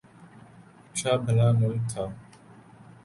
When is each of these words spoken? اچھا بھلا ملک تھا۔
اچھا 0.89 1.11
بھلا 1.25 1.47
ملک 1.59 1.81
تھا۔ 1.91 2.03